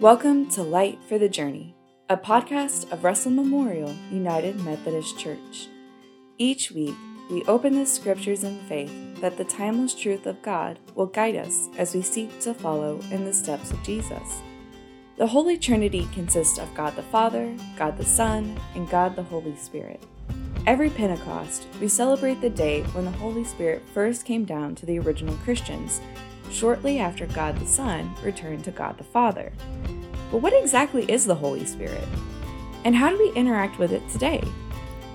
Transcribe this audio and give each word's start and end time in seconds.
Welcome 0.00 0.48
to 0.52 0.62
Light 0.62 0.98
for 1.06 1.18
the 1.18 1.28
Journey, 1.28 1.74
a 2.08 2.16
podcast 2.16 2.90
of 2.90 3.04
Russell 3.04 3.32
Memorial 3.32 3.94
United 4.10 4.58
Methodist 4.64 5.18
Church. 5.18 5.68
Each 6.38 6.70
week, 6.70 6.94
we 7.30 7.44
open 7.44 7.74
the 7.74 7.84
scriptures 7.84 8.42
in 8.42 8.60
faith 8.60 9.20
that 9.20 9.36
the 9.36 9.44
timeless 9.44 9.92
truth 9.92 10.24
of 10.24 10.40
God 10.40 10.78
will 10.94 11.04
guide 11.04 11.36
us 11.36 11.68
as 11.76 11.94
we 11.94 12.00
seek 12.00 12.40
to 12.40 12.54
follow 12.54 12.98
in 13.10 13.26
the 13.26 13.34
steps 13.34 13.72
of 13.72 13.82
Jesus. 13.82 14.40
The 15.18 15.26
Holy 15.26 15.58
Trinity 15.58 16.08
consists 16.14 16.58
of 16.58 16.74
God 16.74 16.96
the 16.96 17.02
Father, 17.02 17.54
God 17.76 17.98
the 17.98 18.04
Son, 18.06 18.58
and 18.74 18.88
God 18.88 19.14
the 19.16 19.22
Holy 19.22 19.54
Spirit. 19.56 20.02
Every 20.66 20.88
Pentecost, 20.88 21.66
we 21.78 21.88
celebrate 21.88 22.40
the 22.40 22.48
day 22.48 22.84
when 22.94 23.04
the 23.04 23.10
Holy 23.10 23.44
Spirit 23.44 23.82
first 23.92 24.24
came 24.24 24.46
down 24.46 24.76
to 24.76 24.86
the 24.86 24.98
original 24.98 25.34
Christians 25.44 26.00
shortly 26.50 26.98
after 26.98 27.26
God 27.26 27.58
the 27.58 27.66
Son 27.66 28.14
returned 28.22 28.64
to 28.64 28.70
God 28.70 28.98
the 28.98 29.04
Father. 29.04 29.52
But 30.30 30.38
what 30.38 30.52
exactly 30.52 31.10
is 31.10 31.24
the 31.26 31.34
Holy 31.34 31.64
Spirit? 31.64 32.06
And 32.84 32.94
how 32.94 33.10
do 33.10 33.18
we 33.18 33.32
interact 33.32 33.78
with 33.78 33.92
it 33.92 34.08
today? 34.10 34.42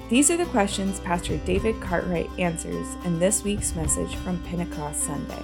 These 0.09 0.30
are 0.30 0.38
the 0.38 0.45
questions 0.45 0.99
Pastor 0.99 1.38
David 1.38 1.81
Cartwright 1.81 2.30
answers 2.38 2.88
in 3.05 3.17
this 3.17 3.44
week's 3.44 3.75
message 3.75 4.16
from 4.17 4.41
Pentecost 4.44 5.02
Sunday. 5.03 5.44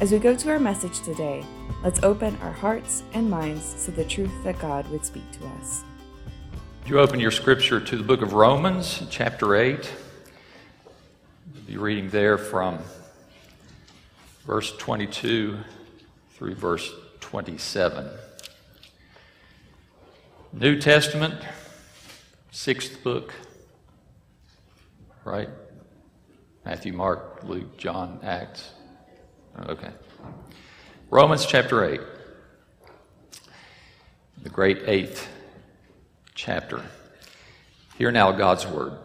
As 0.00 0.12
we 0.12 0.18
go 0.18 0.34
to 0.34 0.50
our 0.50 0.58
message 0.58 1.00
today, 1.00 1.44
let's 1.84 2.02
open 2.02 2.38
our 2.40 2.52
hearts 2.52 3.02
and 3.12 3.28
minds 3.28 3.84
to 3.84 3.90
the 3.90 4.04
truth 4.04 4.32
that 4.44 4.58
God 4.58 4.88
would 4.90 5.04
speak 5.04 5.30
to 5.32 5.46
us. 5.58 5.84
You 6.86 7.00
open 7.00 7.20
your 7.20 7.30
scripture 7.30 7.80
to 7.80 7.96
the 7.98 8.02
book 8.02 8.22
of 8.22 8.32
Romans, 8.32 9.02
chapter 9.10 9.54
8. 9.54 9.92
We'll 11.52 11.62
be 11.64 11.76
reading 11.76 12.08
there 12.08 12.38
from 12.38 12.78
verse 14.44 14.76
22 14.76 15.58
through 16.30 16.54
verse 16.54 16.90
27. 17.20 18.08
New 20.52 20.80
Testament, 20.80 21.34
sixth 22.50 23.02
book, 23.04 23.32
right? 25.24 25.48
Matthew, 26.64 26.92
Mark, 26.92 27.40
Luke, 27.44 27.76
John, 27.76 28.18
Acts. 28.22 28.70
Okay. 29.68 29.90
Romans 31.10 31.44
chapter 31.46 31.84
8, 31.84 32.00
the 34.42 34.48
great 34.48 34.78
eighth 34.86 35.28
chapter. 36.34 36.82
Hear 37.98 38.10
now 38.10 38.32
God's 38.32 38.66
word. 38.66 38.96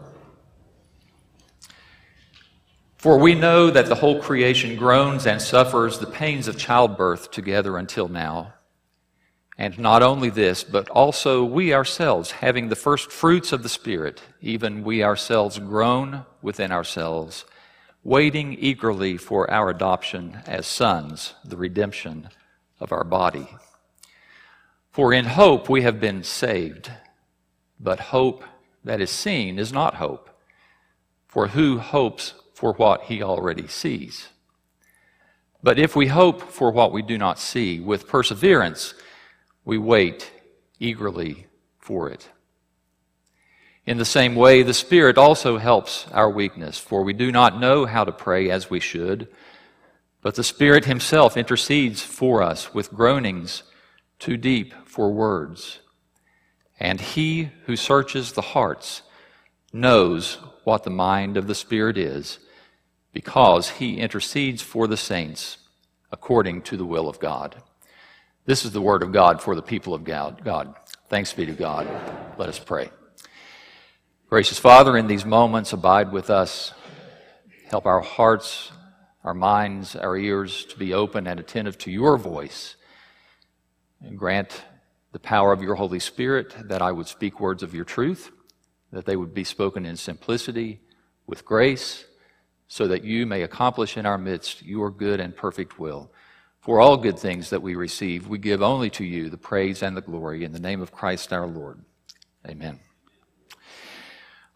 For 3.06 3.18
we 3.18 3.36
know 3.36 3.70
that 3.70 3.86
the 3.86 3.94
whole 3.94 4.20
creation 4.20 4.74
groans 4.74 5.28
and 5.28 5.40
suffers 5.40 6.00
the 6.00 6.08
pains 6.08 6.48
of 6.48 6.58
childbirth 6.58 7.30
together 7.30 7.78
until 7.78 8.08
now. 8.08 8.54
And 9.56 9.78
not 9.78 10.02
only 10.02 10.28
this, 10.28 10.64
but 10.64 10.88
also 10.88 11.44
we 11.44 11.72
ourselves, 11.72 12.32
having 12.32 12.68
the 12.68 12.74
first 12.74 13.12
fruits 13.12 13.52
of 13.52 13.62
the 13.62 13.68
Spirit, 13.68 14.22
even 14.40 14.82
we 14.82 15.04
ourselves 15.04 15.60
groan 15.60 16.26
within 16.42 16.72
ourselves, 16.72 17.44
waiting 18.02 18.54
eagerly 18.54 19.16
for 19.16 19.48
our 19.48 19.70
adoption 19.70 20.42
as 20.44 20.66
sons, 20.66 21.34
the 21.44 21.56
redemption 21.56 22.28
of 22.80 22.90
our 22.90 23.04
body. 23.04 23.46
For 24.90 25.12
in 25.12 25.26
hope 25.26 25.68
we 25.68 25.82
have 25.82 26.00
been 26.00 26.24
saved, 26.24 26.90
but 27.78 28.00
hope 28.00 28.42
that 28.82 29.00
is 29.00 29.12
seen 29.12 29.60
is 29.60 29.72
not 29.72 29.94
hope. 29.94 30.28
For 31.28 31.46
who 31.46 31.78
hopes 31.78 32.34
for 32.56 32.72
what 32.72 33.02
he 33.02 33.22
already 33.22 33.68
sees. 33.68 34.28
But 35.62 35.78
if 35.78 35.94
we 35.94 36.06
hope 36.06 36.40
for 36.40 36.70
what 36.70 36.90
we 36.90 37.02
do 37.02 37.18
not 37.18 37.38
see, 37.38 37.80
with 37.80 38.08
perseverance, 38.08 38.94
we 39.66 39.76
wait 39.76 40.30
eagerly 40.80 41.48
for 41.78 42.08
it. 42.08 42.30
In 43.84 43.98
the 43.98 44.06
same 44.06 44.34
way, 44.34 44.62
the 44.62 44.72
Spirit 44.72 45.18
also 45.18 45.58
helps 45.58 46.06
our 46.12 46.30
weakness, 46.30 46.78
for 46.78 47.02
we 47.02 47.12
do 47.12 47.30
not 47.30 47.60
know 47.60 47.84
how 47.84 48.04
to 48.04 48.10
pray 48.10 48.48
as 48.50 48.70
we 48.70 48.80
should, 48.80 49.28
but 50.22 50.34
the 50.34 50.42
Spirit 50.42 50.86
Himself 50.86 51.36
intercedes 51.36 52.00
for 52.00 52.42
us 52.42 52.72
with 52.72 52.90
groanings 52.90 53.64
too 54.18 54.38
deep 54.38 54.72
for 54.86 55.12
words. 55.12 55.80
And 56.80 57.02
He 57.02 57.50
who 57.66 57.76
searches 57.76 58.32
the 58.32 58.40
hearts 58.40 59.02
knows 59.74 60.38
what 60.64 60.84
the 60.84 60.90
mind 60.90 61.36
of 61.36 61.48
the 61.48 61.54
Spirit 61.54 61.98
is 61.98 62.38
because 63.16 63.70
he 63.70 63.96
intercedes 63.96 64.60
for 64.60 64.86
the 64.86 64.96
saints 64.98 65.56
according 66.12 66.60
to 66.60 66.76
the 66.76 66.84
will 66.84 67.08
of 67.08 67.18
God. 67.18 67.56
This 68.44 68.66
is 68.66 68.72
the 68.72 68.80
word 68.82 69.02
of 69.02 69.10
God 69.10 69.40
for 69.40 69.54
the 69.54 69.62
people 69.62 69.94
of 69.94 70.04
God. 70.04 70.74
Thanks 71.08 71.32
be 71.32 71.46
to 71.46 71.52
God. 71.52 71.88
Let 72.36 72.50
us 72.50 72.58
pray. 72.58 72.90
Gracious 74.28 74.58
Father, 74.58 74.98
in 74.98 75.06
these 75.06 75.24
moments, 75.24 75.72
abide 75.72 76.12
with 76.12 76.28
us. 76.28 76.74
Help 77.70 77.86
our 77.86 78.02
hearts, 78.02 78.70
our 79.24 79.32
minds, 79.32 79.96
our 79.96 80.18
ears 80.18 80.66
to 80.66 80.78
be 80.78 80.92
open 80.92 81.26
and 81.26 81.40
attentive 81.40 81.78
to 81.78 81.90
your 81.90 82.18
voice. 82.18 82.76
And 84.02 84.18
grant 84.18 84.62
the 85.12 85.20
power 85.20 85.54
of 85.54 85.62
your 85.62 85.76
Holy 85.76 86.00
Spirit 86.00 86.54
that 86.68 86.82
I 86.82 86.92
would 86.92 87.08
speak 87.08 87.40
words 87.40 87.62
of 87.62 87.74
your 87.74 87.86
truth, 87.86 88.30
that 88.92 89.06
they 89.06 89.16
would 89.16 89.32
be 89.32 89.44
spoken 89.44 89.86
in 89.86 89.96
simplicity, 89.96 90.80
with 91.26 91.46
grace, 91.46 92.04
so 92.76 92.86
that 92.86 93.04
you 93.04 93.24
may 93.24 93.40
accomplish 93.40 93.96
in 93.96 94.04
our 94.04 94.18
midst 94.18 94.62
your 94.62 94.90
good 94.90 95.18
and 95.18 95.34
perfect 95.34 95.78
will. 95.78 96.12
For 96.60 96.78
all 96.78 96.98
good 96.98 97.18
things 97.18 97.48
that 97.48 97.62
we 97.62 97.74
receive, 97.74 98.28
we 98.28 98.36
give 98.36 98.60
only 98.60 98.90
to 98.90 99.04
you 99.04 99.30
the 99.30 99.38
praise 99.38 99.82
and 99.82 99.96
the 99.96 100.02
glory 100.02 100.44
in 100.44 100.52
the 100.52 100.60
name 100.60 100.82
of 100.82 100.92
Christ 100.92 101.32
our 101.32 101.46
Lord. 101.46 101.82
Amen. 102.46 102.78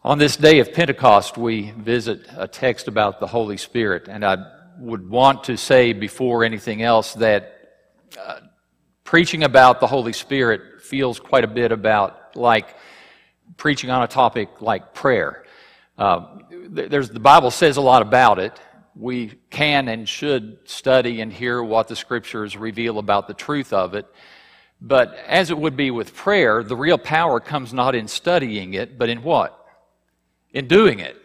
On 0.03 0.19
this 0.19 0.37
day 0.37 0.59
of 0.59 0.71
Pentecost, 0.71 1.35
we 1.35 1.71
visit 1.71 2.27
a 2.37 2.47
text 2.47 2.87
about 2.87 3.19
the 3.19 3.25
Holy 3.25 3.57
Spirit, 3.57 4.07
and 4.07 4.23
I 4.23 4.37
would 4.77 5.09
want 5.09 5.45
to 5.45 5.57
say 5.57 5.91
before 5.91 6.43
anything 6.43 6.83
else 6.83 7.15
that 7.15 7.71
uh, 8.19 8.41
preaching 9.03 9.43
about 9.43 9.79
the 9.79 9.87
Holy 9.87 10.13
Spirit 10.13 10.83
feels 10.83 11.19
quite 11.19 11.43
a 11.43 11.47
bit 11.47 11.71
about 11.71 12.35
like 12.35 12.75
preaching 13.57 13.89
on 13.89 14.03
a 14.03 14.07
topic 14.07 14.61
like 14.61 14.93
prayer. 14.93 15.43
Uh, 16.01 16.25
there's, 16.67 17.11
the 17.11 17.19
Bible 17.19 17.51
says 17.51 17.77
a 17.77 17.81
lot 17.81 18.01
about 18.01 18.39
it. 18.39 18.59
We 18.95 19.33
can 19.51 19.87
and 19.87 20.09
should 20.09 20.57
study 20.63 21.21
and 21.21 21.31
hear 21.31 21.61
what 21.61 21.89
the 21.89 21.95
scriptures 21.95 22.57
reveal 22.57 22.97
about 22.97 23.27
the 23.27 23.35
truth 23.35 23.71
of 23.71 23.93
it. 23.93 24.07
But 24.81 25.13
as 25.27 25.51
it 25.51 25.57
would 25.59 25.77
be 25.77 25.91
with 25.91 26.15
prayer, 26.15 26.63
the 26.63 26.75
real 26.75 26.97
power 26.97 27.39
comes 27.39 27.71
not 27.71 27.93
in 27.93 28.07
studying 28.07 28.73
it, 28.73 28.97
but 28.97 29.09
in 29.09 29.21
what? 29.21 29.63
In 30.49 30.67
doing 30.67 30.97
it, 31.01 31.17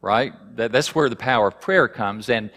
right? 0.00 0.32
That, 0.58 0.70
that's 0.70 0.94
where 0.94 1.08
the 1.08 1.16
power 1.16 1.48
of 1.48 1.60
prayer 1.60 1.88
comes. 1.88 2.30
And 2.30 2.52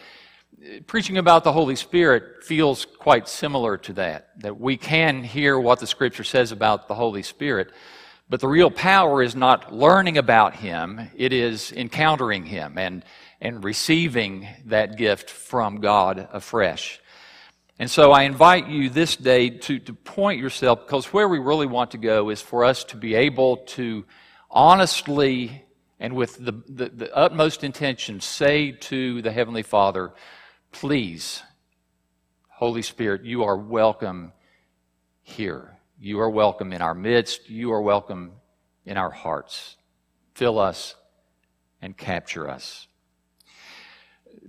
preaching 0.85 1.18
about 1.18 1.44
the 1.44 1.53
Holy 1.53 1.75
Spirit 1.75 2.44
feels 2.44 2.85
quite 2.85 3.28
similar 3.28 3.78
to 3.79 3.94
that. 3.94 4.39
That 4.41 4.59
we 4.59 4.78
can 4.78 5.24
hear 5.24 5.59
what 5.59 5.79
the 5.79 5.88
Scripture 5.88 6.24
says 6.24 6.51
about 6.51 6.88
the 6.88 6.94
Holy 6.94 7.24
Spirit, 7.24 7.72
but 8.30 8.40
the 8.40 8.48
real 8.48 8.72
power 8.72 9.22
is 9.24 9.36
not 9.36 9.74
learning 9.74 10.18
about 10.18 10.56
Him, 10.56 11.10
it 11.16 11.34
is 11.34 11.72
encountering 11.72 12.46
Him 12.46 12.78
and, 12.78 13.06
and 13.40 13.64
receiving 13.64 14.48
that 14.66 14.98
gift 14.98 15.30
from 15.30 15.80
God 15.80 16.28
afresh. 16.32 17.00
And 17.80 17.90
so 17.90 18.12
I 18.12 18.24
invite 18.24 18.68
you 18.68 18.90
this 18.90 19.16
day 19.16 19.50
to, 19.50 19.80
to 19.80 19.94
point 19.94 20.40
yourself, 20.40 20.86
because 20.86 21.14
where 21.14 21.28
we 21.28 21.40
really 21.40 21.68
want 21.68 21.92
to 21.92 21.98
go 21.98 22.30
is 22.30 22.42
for 22.42 22.66
us 22.66 22.84
to 22.86 22.98
be 22.98 23.14
able 23.14 23.58
to 23.58 24.06
honestly 24.50 25.64
and 26.00 26.14
with 26.16 26.38
the, 26.38 26.52
the, 26.68 26.90
the 26.90 27.16
utmost 27.16 27.64
intention 27.64 28.20
say 28.22 28.72
to 28.72 29.22
the 29.22 29.32
Heavenly 29.32 29.64
Father, 29.64 30.14
please, 30.72 31.42
Holy 32.50 32.81
Spirit, 32.81 33.24
you 33.24 33.44
are 33.44 33.57
welcome 33.57 34.31
here. 35.24 35.76
You 36.00 36.20
are 36.20 36.30
welcome 36.30 36.74
in 36.74 36.84
our 36.84 36.94
midst. 36.94 37.50
You 37.50 37.74
are 37.74 37.82
welcome 37.82 38.34
in 38.86 38.98
our 38.98 39.10
hearts. 39.10 39.78
Fill 40.36 40.60
us 40.60 40.94
and 41.82 41.98
capture 41.98 42.48
us. 42.48 42.88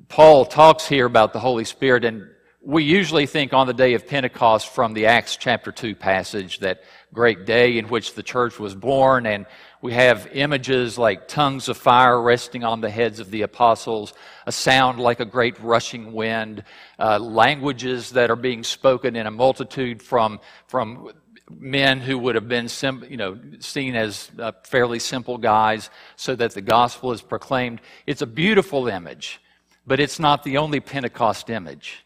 Paul 0.08 0.44
talks 0.44 0.86
here 0.86 1.06
about 1.06 1.32
the 1.32 1.40
Holy 1.40 1.64
Spirit, 1.64 2.04
and 2.04 2.28
we 2.60 2.84
usually 2.84 3.24
think 3.24 3.54
on 3.54 3.66
the 3.66 3.72
day 3.72 3.94
of 3.94 4.06
Pentecost 4.06 4.68
from 4.68 4.92
the 4.92 5.06
Acts 5.06 5.38
chapter 5.38 5.72
2 5.72 5.94
passage, 5.94 6.58
that 6.58 6.82
great 7.14 7.46
day 7.46 7.78
in 7.78 7.88
which 7.88 8.12
the 8.12 8.22
church 8.22 8.58
was 8.58 8.74
born, 8.74 9.24
and 9.24 9.46
we 9.80 9.94
have 9.94 10.28
images 10.32 10.98
like 10.98 11.28
tongues 11.28 11.70
of 11.70 11.78
fire 11.78 12.20
resting 12.20 12.62
on 12.62 12.82
the 12.82 12.90
heads 12.90 13.20
of 13.20 13.30
the 13.30 13.40
apostles, 13.40 14.12
a 14.44 14.52
sound 14.52 15.00
like 15.00 15.20
a 15.20 15.24
great 15.24 15.58
rushing 15.60 16.12
wind, 16.12 16.62
uh, 16.98 17.18
languages 17.18 18.10
that 18.10 18.30
are 18.30 18.36
being 18.36 18.64
spoken 18.64 19.16
in 19.16 19.26
a 19.26 19.30
multitude 19.30 20.02
from, 20.02 20.40
from 20.66 21.10
men 21.50 22.00
who 22.00 22.18
would 22.18 22.34
have 22.34 22.48
been 22.48 22.68
sim, 22.68 23.04
you 23.08 23.16
know, 23.16 23.38
seen 23.60 23.94
as 23.94 24.30
uh, 24.38 24.52
fairly 24.64 24.98
simple 24.98 25.38
guys 25.38 25.90
so 26.16 26.34
that 26.36 26.52
the 26.52 26.60
gospel 26.60 27.12
is 27.12 27.22
proclaimed. 27.22 27.80
It's 28.06 28.22
a 28.22 28.26
beautiful 28.26 28.88
image, 28.88 29.40
but 29.86 30.00
it's 30.00 30.18
not 30.18 30.44
the 30.44 30.58
only 30.58 30.80
Pentecost 30.80 31.50
image. 31.50 32.04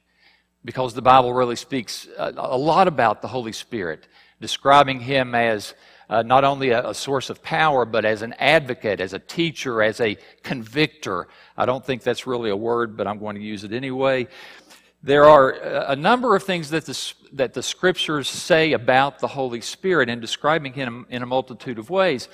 because 0.65 0.95
the 0.95 1.03
Bible 1.03 1.33
really 1.35 1.57
speaks 1.57 2.07
a, 2.17 2.33
a 2.37 2.57
lot 2.57 2.89
about 2.89 3.23
the 3.23 3.29
Holy 3.29 3.53
Spirit, 3.53 4.07
describing 4.41 5.01
him 5.01 5.35
as 5.35 5.75
uh, 6.09 6.23
not 6.23 6.45
only 6.45 6.71
a, 6.71 6.91
a, 6.91 6.95
source 6.95 7.31
of 7.31 7.43
power, 7.43 7.85
but 7.85 8.05
as 8.05 8.23
an 8.23 8.35
advocate, 8.39 9.01
as 9.01 9.13
a 9.13 9.19
teacher, 9.19 9.83
as 9.83 10.01
a 10.01 10.17
convictor. 10.43 11.27
I 11.57 11.65
don't 11.65 11.85
think 11.85 12.03
that's 12.03 12.27
really 12.27 12.51
a 12.51 12.57
word, 12.57 12.97
but 12.97 13.07
I'm 13.07 13.19
going 13.19 13.37
to 13.37 13.43
use 13.43 13.65
it 13.65 13.73
anyway. 13.73 14.29
There 15.05 15.25
are 15.25 15.55
uh, 15.55 15.87
a 15.89 15.97
number 15.97 16.37
of 16.37 16.45
things 16.45 16.71
that 16.71 16.87
the, 16.87 17.13
that 17.33 17.55
the 17.55 17.63
scriptures 17.63 18.29
say 18.29 18.73
about 18.73 19.19
the 19.19 19.27
Holy 19.27 19.61
Spirit 19.61 20.09
and 20.09 20.21
describing 20.21 20.73
him 20.73 21.07
in 21.11 21.23
a 21.23 21.27
multitude 21.27 21.79
of 21.81 21.91
ways. 21.91 22.29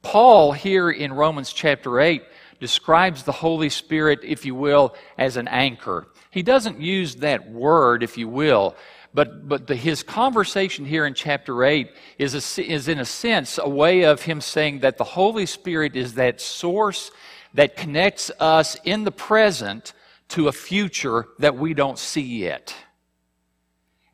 Paul, 0.00 0.52
here 0.52 0.90
in 0.90 1.12
Romans 1.12 1.52
chapter 1.52 2.00
8, 2.00 2.22
describes 2.58 3.22
the 3.22 3.32
Holy 3.32 3.68
Spirit, 3.68 4.20
if 4.22 4.46
you 4.46 4.54
will, 4.54 4.94
as 5.18 5.36
an 5.36 5.46
anchor. 5.48 6.08
He 6.30 6.42
doesn't 6.42 6.80
use 6.80 7.16
that 7.16 7.50
word, 7.50 8.02
if 8.02 8.16
you 8.16 8.28
will, 8.28 8.76
but, 9.12 9.46
but 9.46 9.66
the, 9.66 9.76
his 9.76 10.02
conversation 10.02 10.86
here 10.86 11.04
in 11.04 11.12
chapter 11.12 11.64
8 11.64 11.90
is, 12.18 12.34
a, 12.34 12.64
is, 12.64 12.88
in 12.88 12.98
a 12.98 13.04
sense, 13.04 13.58
a 13.58 13.68
way 13.68 14.04
of 14.04 14.22
him 14.22 14.40
saying 14.40 14.80
that 14.80 14.96
the 14.96 15.04
Holy 15.04 15.44
Spirit 15.44 15.96
is 15.96 16.14
that 16.14 16.40
source 16.40 17.10
that 17.52 17.76
connects 17.76 18.30
us 18.40 18.76
in 18.84 19.04
the 19.04 19.12
present 19.12 19.92
to 20.28 20.48
a 20.48 20.52
future 20.52 21.26
that 21.38 21.56
we 21.56 21.74
don't 21.74 21.98
see 21.98 22.22
yet. 22.40 22.74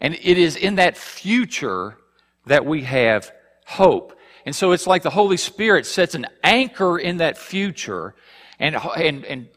And 0.01 0.15
it 0.15 0.39
is 0.39 0.57
in 0.57 0.77
that 0.77 0.97
future 0.97 1.97
that 2.47 2.67
we 2.67 2.83
have 2.83 3.33
hope. 3.67 4.19
And 4.45 4.55
so 4.55 4.73
it's 4.73 4.87
like 4.87 5.03
the 5.03 5.11
Holy 5.11 5.37
Spirit 5.37 5.87
sets 5.87 6.15
an 6.15 6.27
anchor 6.43 6.99
in 6.99 7.19
that 7.19 7.39
future 7.39 8.15
and, 8.59 8.77
and, 8.97 9.25
and 9.25 9.49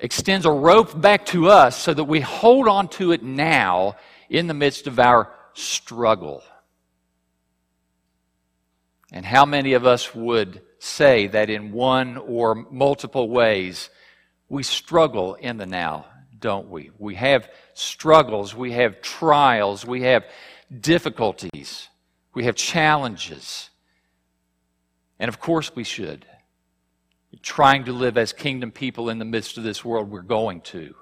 extends 0.00 0.44
a 0.44 0.50
rope 0.50 1.00
back 1.00 1.24
to 1.26 1.48
us 1.48 1.80
so 1.80 1.94
that 1.94 2.04
we 2.04 2.20
hold 2.20 2.68
on 2.68 2.88
to 2.88 3.12
it 3.12 3.22
now 3.22 3.96
in 4.28 4.46
the 4.46 4.54
midst 4.54 4.86
of 4.86 4.98
our 4.98 5.32
struggle. 5.54 6.42
And 9.12 9.24
how 9.24 9.46
many 9.46 9.74
of 9.74 9.86
us 9.86 10.14
would 10.14 10.62
say 10.78 11.28
that 11.28 11.48
in 11.48 11.72
one 11.72 12.16
or 12.16 12.54
multiple 12.54 13.30
ways 13.30 13.88
we 14.48 14.62
struggle 14.62 15.34
in 15.34 15.56
the 15.56 15.66
now, 15.66 16.06
don't 16.38 16.68
we? 16.70 16.90
We 16.98 17.16
have 17.16 17.50
struggles, 17.74 18.54
we 18.54 18.72
have 18.72 19.00
trials, 19.00 19.84
we 19.84 20.02
have 20.02 20.24
difficulties, 20.80 21.88
we 22.34 22.44
have 22.44 22.54
challenges. 22.54 23.70
And 25.18 25.28
of 25.28 25.40
course, 25.40 25.74
we 25.74 25.84
should. 25.84 26.26
Trying 27.42 27.84
to 27.84 27.92
live 27.92 28.16
as 28.16 28.32
kingdom 28.32 28.70
people 28.70 29.10
in 29.10 29.18
the 29.18 29.24
midst 29.24 29.58
of 29.58 29.64
this 29.64 29.84
world, 29.84 30.10
we're 30.10 30.22
going 30.22 30.60
to. 30.62 30.94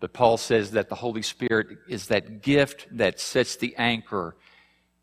But 0.00 0.12
Paul 0.12 0.38
says 0.38 0.72
that 0.72 0.88
the 0.88 0.94
Holy 0.94 1.22
Spirit 1.22 1.68
is 1.88 2.06
that 2.06 2.42
gift 2.42 2.86
that 2.92 3.20
sets 3.20 3.56
the 3.56 3.76
anchor 3.76 4.36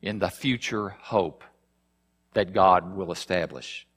in 0.02 0.20
the 0.20 0.30
future 0.30 0.90
hope 0.90 1.44
that 2.34 2.54
God 2.54 2.96
will 2.96 3.12
establish 3.12 3.88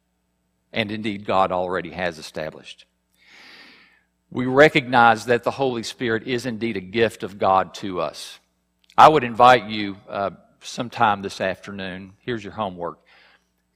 and 0.72 0.90
indeed 0.90 1.24
God 1.24 1.52
already 1.52 1.90
has 1.90 2.18
established. 2.18 2.86
We 4.30 4.46
recognize 4.46 5.26
that 5.26 5.42
the 5.42 5.50
Holy 5.50 5.82
Spirit 5.82 6.26
is 6.28 6.46
indeed 6.46 6.76
a 6.76 6.80
gift 6.80 7.22
of 7.22 7.38
God 7.38 7.74
to 7.74 8.00
us. 8.00 8.38
I 8.96 9.08
would 9.08 9.24
invite 9.24 9.64
you 9.66 9.96
uh, 10.08 10.30
sometime 10.60 11.22
this 11.22 11.40
afternoon. 11.40 12.12
Here's 12.20 12.44
your 12.44 12.52
homework. 12.52 13.00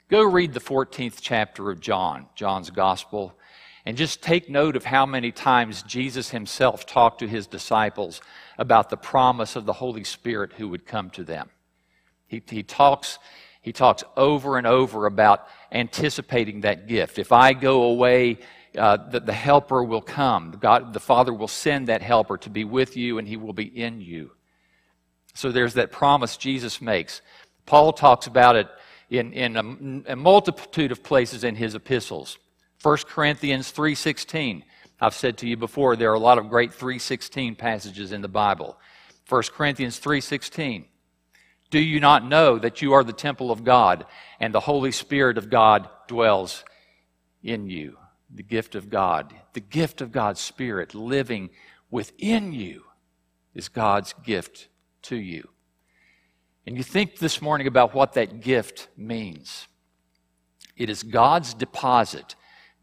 Go 0.09 0.23
read 0.23 0.53
the 0.53 0.61
14th 0.61 1.19
chapter 1.21 1.71
of 1.71 1.81
John, 1.81 2.27
John's 2.37 2.71
Gospel, 2.71 3.37
and 3.85 3.97
just 3.97 4.23
take 4.23 4.49
note 4.49 4.77
of 4.77 4.85
how 4.85 5.07
many 5.07 5.33
times 5.33 5.83
Jesus 5.83 6.31
himself 6.31 6.87
talked 6.87 7.19
to 7.19 7.29
his 7.29 7.47
disciples 7.47 8.21
about 8.59 8.91
the 8.91 8.97
promise 8.97 9.57
of 9.57 9.67
the 9.67 9.73
Holy 9.73 10.05
Spirit 10.05 10.53
who 10.53 10.69
would 10.69 10.87
come 10.87 11.11
to 11.11 11.25
them. 11.25 11.51
He, 12.27 12.43
he 12.49 12.63
talks 12.63 13.19
he 13.65 13.73
talks 13.73 14.05
over 14.15 14.59
and 14.59 14.67
over 14.67 15.07
about 15.07 15.49
anticipating 15.73 16.61
that 16.61 16.87
gift. 16.87 17.19
If 17.19 17.33
I 17.33 17.55
go 17.55 17.85
away, 17.85 18.41
uh, 18.77 18.99
the, 19.09 19.21
the 19.21 19.33
helper 19.33 19.83
will 19.83 20.03
come. 20.03 20.59
God, 20.61 20.93
the 20.93 21.01
Father 21.01 21.33
will 21.33 21.49
send 21.49 21.89
that 21.89 22.03
helper 22.03 22.37
to 22.37 22.51
be 22.51 22.65
with 22.65 22.95
you, 22.95 23.17
and 23.17 23.27
he 23.27 23.39
will 23.39 23.55
be 23.55 23.65
in 23.65 24.03
you. 24.03 24.33
So 25.33 25.51
there's 25.51 25.73
that 25.75 25.91
promise 25.91 26.37
Jesus 26.37 26.83
makes. 26.83 27.23
Paul 27.65 27.95
talks 27.95 28.27
about 28.27 28.55
it 28.55 28.69
in, 29.09 29.33
in 29.33 30.05
a, 30.07 30.13
a 30.13 30.17
multitude 30.17 30.93
of 30.93 31.03
places 31.03 31.43
in 31.43 31.57
his 31.57 31.75
epistles. 31.75 32.37
1 32.83 32.99
Corinthians 33.09 33.73
3.16. 33.73 34.63
I've 35.01 35.15
said 35.15 35.39
to 35.39 35.49
you 35.49 35.57
before, 35.57 35.97
there 35.97 36.11
are 36.11 36.17
a 36.17 36.19
lot 36.19 36.37
of 36.37 36.51
great 36.51 36.73
3.16 36.73 37.57
passages 37.57 38.13
in 38.13 38.21
the 38.21 38.29
Bible. 38.29 38.77
1 39.27 39.43
Corinthians 39.55 39.99
3.16. 39.99 40.85
Do 41.71 41.79
you 41.79 42.01
not 42.01 42.27
know 42.27 42.59
that 42.59 42.83
you 42.83 42.93
are 42.93 43.05
the 43.05 43.13
temple 43.13 43.51
of 43.51 43.65
God 43.65 44.07
and 44.39 44.55
the 44.55 44.61
Holy 44.61 44.93
Spirit 44.93 45.39
of 45.39 45.51
God 45.51 45.89
dwells 46.07 46.65
in 47.43 47.69
you? 47.69 47.99
The 48.33 48.43
gift 48.43 48.75
of 48.75 48.91
God, 48.91 49.33
the 49.53 49.61
gift 49.61 50.01
of 50.01 50.13
God's 50.13 50.41
Spirit 50.41 50.95
living 50.95 51.51
within 51.91 52.53
you 52.53 52.85
is 53.55 53.69
God's 53.69 54.15
gift 54.25 54.69
to 55.03 55.17
you. 55.17 55.49
And 56.67 56.77
you 56.77 56.83
think 56.83 57.19
this 57.19 57.43
morning 57.43 57.67
about 57.67 57.95
what 57.95 58.15
that 58.15 58.41
gift 58.41 58.89
means. 58.97 59.69
It 60.77 60.91
is 60.91 61.03
God's 61.03 61.55
deposit, 61.55 62.35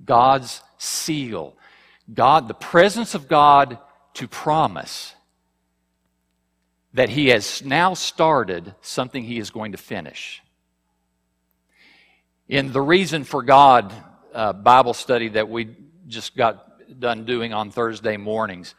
God's 0.03 0.61
seal, 0.77 1.57
God, 2.13 2.47
the 2.47 2.53
presence 2.53 3.15
of 3.15 3.27
God 3.27 3.77
to 4.13 4.27
promise 4.27 5.15
that 6.93 7.09
he 7.09 7.29
has 7.29 7.63
now 7.63 7.93
started 7.93 8.75
something 8.81 9.23
he 9.23 9.39
is 9.39 9.49
going 9.49 9.71
to 9.71 9.77
finish. 9.77 10.41
In 12.49 12.73
the 12.73 12.81
Reason 12.81 13.23
for 13.23 13.43
God 13.43 13.93
uh, 14.33 14.53
Bible 14.53 14.93
study 14.93 15.29
that 15.29 15.47
we 15.47 15.75
just 16.07 16.35
got 16.35 16.99
done 16.99 17.23
doing 17.23 17.53
on 17.53 17.71
Thursday 17.71 18.17
mornings, 18.17 18.75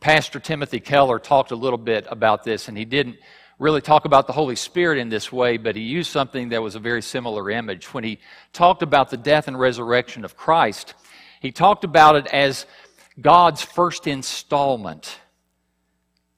Pastor 0.00 0.38
Timothy 0.38 0.78
Keller 0.78 1.18
talked 1.18 1.50
a 1.50 1.56
little 1.56 1.78
bit 1.78 2.06
about 2.10 2.44
this, 2.44 2.68
and 2.68 2.76
he 2.76 2.84
didn't 2.84 3.16
really 3.58 3.80
talk 3.80 4.04
about 4.04 4.26
the 4.26 4.32
Holy 4.32 4.54
Spirit 4.54 4.98
in 4.98 5.08
this 5.08 5.32
way, 5.32 5.56
but 5.56 5.74
he 5.74 5.82
used 5.82 6.12
something 6.12 6.50
that 6.50 6.62
was 6.62 6.74
a 6.74 6.78
very 6.78 7.02
similar 7.02 7.50
image. 7.50 7.92
When 7.92 8.04
he 8.04 8.18
talked 8.52 8.82
about 8.82 9.10
the 9.10 9.16
death 9.16 9.48
and 9.48 9.58
resurrection 9.58 10.24
of 10.24 10.36
Christ, 10.36 10.94
he 11.40 11.50
talked 11.50 11.84
about 11.84 12.14
it 12.14 12.26
as 12.28 12.66
God's 13.20 13.62
first 13.62 14.06
installment 14.06 15.18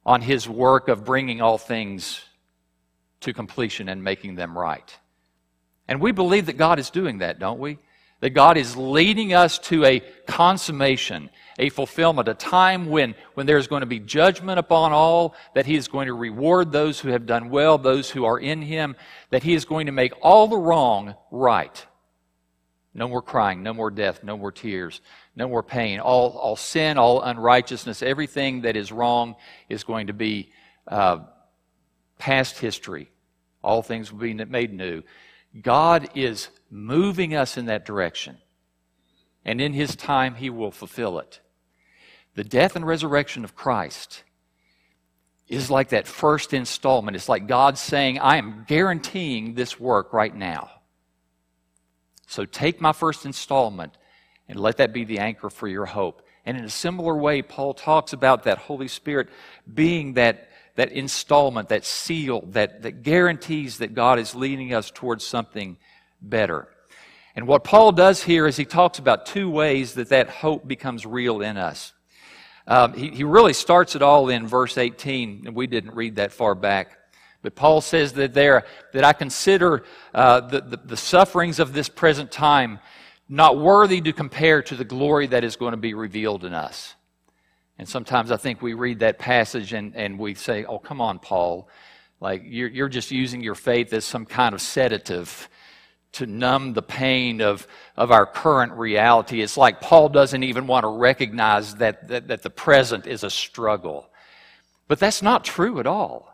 on 0.04 0.20
his 0.20 0.48
work 0.48 0.88
of 0.88 1.04
bringing 1.04 1.40
all 1.40 1.58
things 1.58 2.22
to 3.20 3.32
completion 3.32 3.88
and 3.88 4.02
making 4.02 4.34
them 4.34 4.56
right. 4.56 4.98
And 5.86 6.00
we 6.00 6.12
believe 6.12 6.46
that 6.46 6.56
God 6.56 6.78
is 6.78 6.90
doing 6.90 7.18
that, 7.18 7.38
don't 7.38 7.58
we? 7.58 7.78
That 8.20 8.30
God 8.30 8.56
is 8.56 8.76
leading 8.76 9.32
us 9.32 9.58
to 9.60 9.84
a 9.84 10.00
consummation, 10.26 11.30
a 11.58 11.68
fulfillment, 11.70 12.28
a 12.28 12.34
time 12.34 12.86
when, 12.86 13.14
when 13.34 13.46
there's 13.46 13.66
going 13.66 13.80
to 13.80 13.86
be 13.86 13.98
judgment 13.98 14.58
upon 14.58 14.92
all, 14.92 15.34
that 15.54 15.66
He 15.66 15.74
is 15.74 15.88
going 15.88 16.06
to 16.06 16.14
reward 16.14 16.70
those 16.70 17.00
who 17.00 17.08
have 17.08 17.26
done 17.26 17.50
well, 17.50 17.78
those 17.78 18.10
who 18.10 18.24
are 18.24 18.38
in 18.38 18.62
Him, 18.62 18.94
that 19.30 19.42
He 19.42 19.54
is 19.54 19.64
going 19.64 19.86
to 19.86 19.92
make 19.92 20.12
all 20.22 20.48
the 20.48 20.58
wrong 20.58 21.14
right. 21.30 21.84
No 22.92 23.08
more 23.08 23.22
crying, 23.22 23.62
no 23.62 23.72
more 23.72 23.90
death, 23.90 24.24
no 24.24 24.36
more 24.36 24.50
tears, 24.50 25.00
no 25.36 25.48
more 25.48 25.62
pain. 25.62 26.00
All, 26.00 26.30
all 26.30 26.56
sin, 26.56 26.98
all 26.98 27.22
unrighteousness, 27.22 28.02
everything 28.02 28.62
that 28.62 28.76
is 28.76 28.90
wrong 28.90 29.36
is 29.68 29.84
going 29.84 30.08
to 30.08 30.12
be 30.12 30.50
uh, 30.88 31.20
past 32.18 32.58
history. 32.58 33.10
All 33.62 33.82
things 33.82 34.10
will 34.10 34.18
be 34.18 34.34
made 34.34 34.72
new. 34.72 35.02
God 35.60 36.10
is 36.14 36.48
moving 36.70 37.34
us 37.34 37.56
in 37.56 37.66
that 37.66 37.84
direction. 37.84 38.38
And 39.44 39.60
in 39.60 39.72
His 39.72 39.94
time, 39.94 40.34
He 40.34 40.50
will 40.50 40.72
fulfill 40.72 41.18
it. 41.20 41.40
The 42.34 42.44
death 42.44 42.76
and 42.76 42.86
resurrection 42.86 43.44
of 43.44 43.54
Christ 43.54 44.22
is 45.48 45.70
like 45.70 45.90
that 45.90 46.06
first 46.06 46.54
installment. 46.54 47.16
It's 47.16 47.28
like 47.28 47.48
God 47.48 47.76
saying, 47.76 48.18
I 48.18 48.36
am 48.36 48.64
guaranteeing 48.68 49.54
this 49.54 49.78
work 49.80 50.12
right 50.12 50.34
now. 50.34 50.70
So 52.30 52.44
take 52.44 52.80
my 52.80 52.92
first 52.92 53.26
installment 53.26 53.98
and 54.48 54.58
let 54.58 54.76
that 54.76 54.92
be 54.92 55.02
the 55.02 55.18
anchor 55.18 55.50
for 55.50 55.66
your 55.66 55.84
hope. 55.84 56.22
And 56.46 56.56
in 56.56 56.64
a 56.64 56.70
similar 56.70 57.16
way, 57.16 57.42
Paul 57.42 57.74
talks 57.74 58.12
about 58.12 58.44
that 58.44 58.58
Holy 58.58 58.86
Spirit 58.86 59.30
being 59.74 60.14
that, 60.14 60.48
that 60.76 60.92
installment, 60.92 61.70
that 61.70 61.84
seal, 61.84 62.42
that, 62.50 62.82
that 62.82 63.02
guarantees 63.02 63.78
that 63.78 63.94
God 63.94 64.20
is 64.20 64.36
leading 64.36 64.72
us 64.72 64.92
towards 64.92 65.26
something 65.26 65.76
better. 66.22 66.68
And 67.34 67.48
what 67.48 67.64
Paul 67.64 67.90
does 67.90 68.22
here 68.22 68.46
is 68.46 68.56
he 68.56 68.64
talks 68.64 69.00
about 69.00 69.26
two 69.26 69.50
ways 69.50 69.94
that 69.94 70.10
that 70.10 70.30
hope 70.30 70.68
becomes 70.68 71.04
real 71.04 71.42
in 71.42 71.56
us. 71.56 71.92
Um, 72.64 72.94
he, 72.94 73.10
he 73.10 73.24
really 73.24 73.54
starts 73.54 73.96
it 73.96 74.02
all 74.02 74.28
in 74.28 74.46
verse 74.46 74.78
18, 74.78 75.46
and 75.46 75.56
we 75.56 75.66
didn't 75.66 75.96
read 75.96 76.14
that 76.16 76.30
far 76.30 76.54
back. 76.54 76.96
But 77.42 77.54
Paul 77.54 77.80
says 77.80 78.12
that 78.14 78.34
there, 78.34 78.64
that 78.92 79.04
I 79.04 79.12
consider 79.12 79.84
uh, 80.14 80.40
the, 80.40 80.60
the, 80.60 80.76
the 80.76 80.96
sufferings 80.96 81.58
of 81.58 81.72
this 81.72 81.88
present 81.88 82.30
time 82.30 82.80
not 83.28 83.58
worthy 83.58 84.00
to 84.02 84.12
compare 84.12 84.62
to 84.62 84.74
the 84.74 84.84
glory 84.84 85.28
that 85.28 85.44
is 85.44 85.56
going 85.56 85.70
to 85.70 85.78
be 85.78 85.94
revealed 85.94 86.44
in 86.44 86.52
us. 86.52 86.94
And 87.78 87.88
sometimes 87.88 88.30
I 88.30 88.36
think 88.36 88.60
we 88.60 88.74
read 88.74 88.98
that 88.98 89.18
passage 89.18 89.72
and, 89.72 89.96
and 89.96 90.18
we 90.18 90.34
say, 90.34 90.64
oh, 90.64 90.78
come 90.78 91.00
on, 91.00 91.18
Paul. 91.18 91.68
Like, 92.20 92.42
you're, 92.44 92.68
you're 92.68 92.90
just 92.90 93.10
using 93.10 93.40
your 93.40 93.54
faith 93.54 93.92
as 93.94 94.04
some 94.04 94.26
kind 94.26 94.54
of 94.54 94.60
sedative 94.60 95.48
to 96.12 96.26
numb 96.26 96.74
the 96.74 96.82
pain 96.82 97.40
of, 97.40 97.66
of 97.96 98.10
our 98.10 98.26
current 98.26 98.72
reality. 98.72 99.40
It's 99.40 99.56
like 99.56 99.80
Paul 99.80 100.08
doesn't 100.08 100.42
even 100.42 100.66
want 100.66 100.84
to 100.84 100.88
recognize 100.88 101.76
that, 101.76 102.08
that, 102.08 102.28
that 102.28 102.42
the 102.42 102.50
present 102.50 103.06
is 103.06 103.24
a 103.24 103.30
struggle. 103.30 104.10
But 104.88 104.98
that's 104.98 105.22
not 105.22 105.44
true 105.44 105.78
at 105.78 105.86
all. 105.86 106.29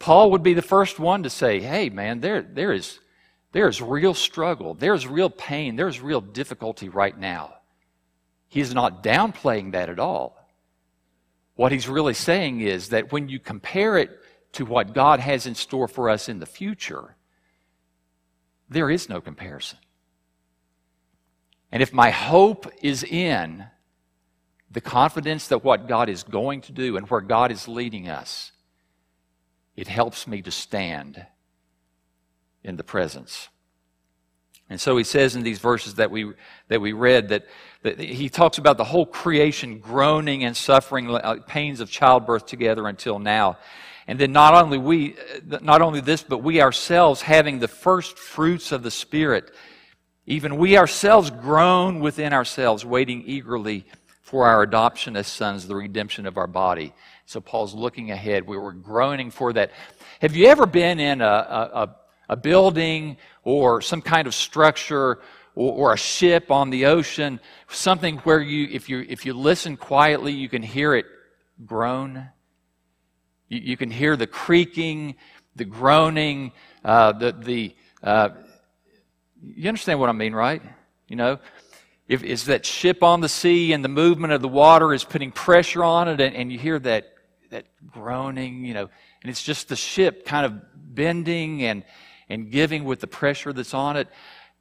Paul 0.00 0.30
would 0.30 0.42
be 0.42 0.54
the 0.54 0.62
first 0.62 0.98
one 0.98 1.22
to 1.22 1.30
say, 1.30 1.60
hey, 1.60 1.90
man, 1.90 2.20
there, 2.20 2.40
there, 2.40 2.72
is, 2.72 2.98
there 3.52 3.68
is 3.68 3.82
real 3.82 4.14
struggle. 4.14 4.72
There's 4.72 5.06
real 5.06 5.28
pain. 5.28 5.76
There's 5.76 6.00
real 6.00 6.22
difficulty 6.22 6.88
right 6.88 7.16
now. 7.16 7.54
He's 8.48 8.74
not 8.74 9.04
downplaying 9.04 9.72
that 9.72 9.90
at 9.90 10.00
all. 10.00 10.36
What 11.54 11.70
he's 11.70 11.86
really 11.86 12.14
saying 12.14 12.62
is 12.62 12.88
that 12.88 13.12
when 13.12 13.28
you 13.28 13.38
compare 13.38 13.98
it 13.98 14.18
to 14.52 14.64
what 14.64 14.94
God 14.94 15.20
has 15.20 15.46
in 15.46 15.54
store 15.54 15.86
for 15.86 16.08
us 16.08 16.30
in 16.30 16.40
the 16.40 16.46
future, 16.46 17.14
there 18.70 18.90
is 18.90 19.10
no 19.10 19.20
comparison. 19.20 19.78
And 21.70 21.82
if 21.82 21.92
my 21.92 22.08
hope 22.08 22.66
is 22.82 23.04
in 23.04 23.66
the 24.70 24.80
confidence 24.80 25.48
that 25.48 25.62
what 25.62 25.86
God 25.86 26.08
is 26.08 26.22
going 26.22 26.62
to 26.62 26.72
do 26.72 26.96
and 26.96 27.08
where 27.10 27.20
God 27.20 27.52
is 27.52 27.68
leading 27.68 28.08
us, 28.08 28.52
it 29.80 29.88
helps 29.88 30.26
me 30.26 30.42
to 30.42 30.50
stand 30.50 31.24
in 32.62 32.76
the 32.76 32.84
presence. 32.84 33.48
And 34.68 34.78
so 34.78 34.94
he 34.98 35.04
says 35.04 35.34
in 35.34 35.42
these 35.42 35.58
verses 35.58 35.94
that 35.94 36.10
we, 36.10 36.34
that 36.68 36.82
we 36.82 36.92
read 36.92 37.30
that, 37.30 37.46
that 37.82 37.98
he 37.98 38.28
talks 38.28 38.58
about 38.58 38.76
the 38.76 38.84
whole 38.84 39.06
creation 39.06 39.78
groaning 39.78 40.44
and 40.44 40.54
suffering 40.54 41.08
uh, 41.08 41.36
pains 41.46 41.80
of 41.80 41.90
childbirth 41.90 42.44
together 42.44 42.88
until 42.88 43.18
now. 43.18 43.56
And 44.06 44.18
then 44.18 44.32
not 44.32 44.52
only 44.52 44.76
we, 44.76 45.16
not 45.62 45.80
only 45.80 46.02
this, 46.02 46.22
but 46.22 46.42
we 46.42 46.60
ourselves 46.60 47.22
having 47.22 47.58
the 47.58 47.66
first 47.66 48.18
fruits 48.18 48.72
of 48.72 48.82
the 48.82 48.90
Spirit, 48.90 49.50
even 50.26 50.58
we 50.58 50.76
ourselves 50.76 51.30
groan 51.30 52.00
within 52.00 52.34
ourselves, 52.34 52.84
waiting 52.84 53.22
eagerly 53.24 53.86
for 54.30 54.46
our 54.46 54.62
adoption 54.62 55.16
as 55.16 55.26
sons, 55.26 55.66
the 55.66 55.74
redemption 55.74 56.24
of 56.24 56.38
our 56.38 56.46
body. 56.46 56.92
So 57.26 57.40
Paul's 57.40 57.74
looking 57.74 58.12
ahead. 58.12 58.46
We 58.46 58.56
were 58.56 58.72
groaning 58.72 59.32
for 59.32 59.52
that. 59.54 59.72
Have 60.20 60.36
you 60.36 60.46
ever 60.46 60.66
been 60.66 61.00
in 61.00 61.20
a, 61.20 61.24
a, 61.24 61.96
a 62.28 62.36
building 62.36 63.16
or 63.42 63.82
some 63.82 64.00
kind 64.00 64.28
of 64.28 64.34
structure 64.34 65.18
or, 65.56 65.72
or, 65.72 65.92
a 65.92 65.96
ship 65.96 66.52
on 66.52 66.70
the 66.70 66.86
ocean, 66.86 67.40
something 67.68 68.18
where 68.18 68.40
you, 68.40 68.68
if 68.70 68.88
you, 68.88 69.04
if 69.08 69.26
you 69.26 69.34
listen 69.34 69.76
quietly, 69.76 70.32
you 70.32 70.48
can 70.48 70.62
hear 70.62 70.94
it 70.94 71.06
groan? 71.66 72.28
You, 73.48 73.58
you 73.58 73.76
can 73.76 73.90
hear 73.90 74.16
the 74.16 74.28
creaking, 74.28 75.16
the 75.56 75.64
groaning, 75.64 76.52
uh, 76.84 77.12
the, 77.12 77.32
the 77.32 77.74
uh, 78.00 78.28
you 79.42 79.68
understand 79.68 79.98
what 79.98 80.08
I 80.08 80.12
mean, 80.12 80.34
right? 80.34 80.62
You 81.08 81.16
know, 81.16 81.40
if 82.10 82.24
it's 82.24 82.44
that 82.46 82.66
ship 82.66 83.04
on 83.04 83.20
the 83.20 83.28
sea 83.28 83.72
and 83.72 83.84
the 83.84 83.88
movement 83.88 84.32
of 84.32 84.42
the 84.42 84.48
water 84.48 84.92
is 84.92 85.04
putting 85.04 85.30
pressure 85.30 85.84
on 85.84 86.08
it, 86.08 86.20
and, 86.20 86.34
and 86.34 86.50
you 86.50 86.58
hear 86.58 86.76
that 86.80 87.14
that 87.50 87.66
groaning, 87.86 88.64
you 88.64 88.74
know, 88.74 88.90
and 89.22 89.30
it's 89.30 89.44
just 89.44 89.68
the 89.68 89.76
ship 89.76 90.26
kind 90.26 90.44
of 90.44 90.60
bending 90.74 91.62
and 91.62 91.84
and 92.28 92.50
giving 92.50 92.82
with 92.82 92.98
the 92.98 93.06
pressure 93.06 93.52
that's 93.52 93.74
on 93.74 93.96
it. 93.96 94.08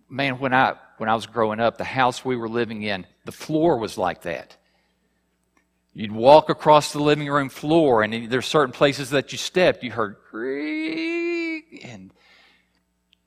Man, 0.09 0.37
when 0.37 0.53
I 0.53 0.75
when 0.97 1.09
I 1.09 1.15
was 1.15 1.25
growing 1.25 1.59
up, 1.59 1.79
the 1.79 1.83
house 1.83 2.23
we 2.23 2.35
were 2.35 2.47
living 2.47 2.83
in, 2.83 3.07
the 3.25 3.31
floor 3.31 3.77
was 3.79 3.97
like 3.97 4.21
that. 4.21 4.55
You'd 5.95 6.11
walk 6.11 6.51
across 6.51 6.93
the 6.93 7.01
living 7.01 7.29
room 7.29 7.49
floor, 7.49 8.03
and 8.03 8.29
there's 8.29 8.45
certain 8.45 8.73
places 8.73 9.09
that 9.09 9.31
you 9.31 9.39
stepped, 9.39 9.83
you 9.83 9.89
heard 9.89 10.17
creak, 10.29 11.83
and 11.83 12.13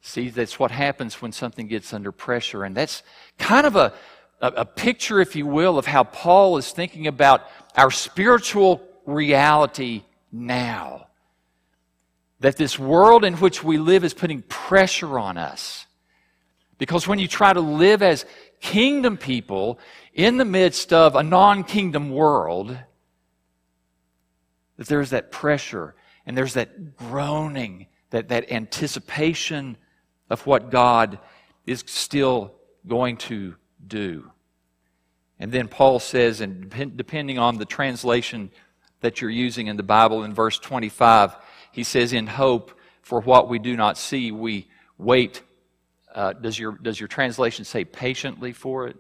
see, 0.01 0.29
that's 0.29 0.59
what 0.59 0.71
happens 0.71 1.23
when 1.23 1.33
something 1.33 1.67
gets 1.67 1.95
under 1.95 2.13
pressure. 2.13 2.65
And 2.65 2.77
that's 2.77 3.03
kind 3.39 3.67
of 3.67 3.77
a, 3.77 3.95
a, 4.43 4.49
a 4.49 4.65
picture, 4.65 5.21
if 5.21 5.35
you 5.37 5.47
will, 5.47 5.79
of 5.79 5.87
how 5.87 6.05
Paul 6.05 6.59
is 6.59 6.71
thinking 6.71 7.07
about 7.07 7.49
our 7.77 7.91
spiritual 7.91 8.83
reality 9.07 10.03
now. 10.31 11.07
That 12.41 12.57
this 12.57 12.79
world 12.79 13.25
in 13.25 13.35
which 13.35 13.63
we 13.63 13.79
live 13.79 14.05
is 14.05 14.13
putting 14.13 14.43
pressure 14.43 15.19
on 15.19 15.39
us. 15.39 15.87
Because 16.77 17.07
when 17.07 17.21
you 17.21 17.29
try 17.29 17.53
to 17.53 17.61
live 17.61 18.03
as 18.03 18.27
kingdom 18.61 19.17
people 19.17 19.79
in 20.13 20.37
the 20.37 20.45
midst 20.45 20.93
of 20.93 21.15
a 21.15 21.23
non 21.23 21.63
kingdom 21.63 22.11
world, 22.11 22.77
that 24.77 24.89
there's 24.89 25.11
that 25.11 25.31
pressure 25.31 25.95
and 26.27 26.37
there's 26.37 26.55
that 26.55 26.97
groaning, 26.97 27.87
that, 28.11 28.29
that 28.29 28.51
anticipation 28.51 29.77
of 30.29 30.45
what 30.47 30.71
God 30.71 31.21
is 31.65 31.85
still 31.87 32.55
going 32.89 33.17
to 33.19 33.55
do. 33.87 34.32
And 35.43 35.51
then 35.51 35.67
Paul 35.67 35.99
says, 35.99 36.41
and 36.41 36.71
depending 36.71 37.37
on 37.37 37.59
the 37.59 37.65
translation 37.65 38.53
that 39.01 39.21
you're 39.21 39.29
using 39.29 39.67
in 39.67 39.77
the 39.77 39.83
Bible 39.83 40.23
in 40.23 40.33
verse 40.33 40.57
25, 40.57 41.35
he 41.73 41.83
says, 41.83 42.13
In 42.13 42.29
hope 42.29 42.79
for 43.01 43.19
what 43.19 43.49
we 43.49 43.59
do 43.59 43.77
not 43.77 43.99
see, 43.99 44.31
we 44.31 44.69
wait. 44.99 45.43
Uh, 46.15 46.33
does, 46.35 46.57
your, 46.57 46.79
does 46.81 47.01
your 47.01 47.09
translation 47.09 47.65
say 47.65 47.85
patiently 47.85 48.53
for 48.53 48.87
it? 48.87 48.97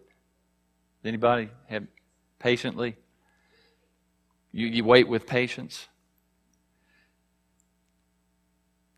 Anybody 1.04 1.48
have 1.68 1.86
patiently? 2.40 2.96
You, 4.50 4.66
you 4.66 4.82
wait 4.82 5.06
with 5.06 5.28
patience? 5.28 5.86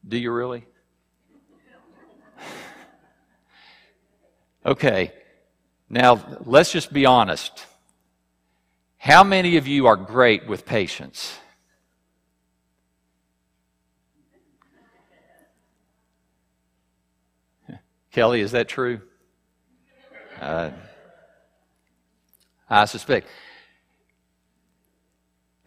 Do 0.09 0.17
you 0.17 0.33
really? 0.33 0.65
Okay, 4.67 5.13
now 5.89 6.39
let's 6.45 6.73
just 6.73 6.93
be 6.93 7.07
honest. 7.07 7.67
How 8.97 9.23
many 9.23 9.57
of 9.57 9.67
you 9.67 9.87
are 9.87 9.97
great 9.97 10.47
with 10.47 10.65
patience? 10.65 11.39
Kelly, 18.13 18.41
is 18.41 18.53
that 18.53 18.69
true? 18.69 19.01
Uh, 20.41 20.71
I 22.69 22.87
suspect. 22.87 23.29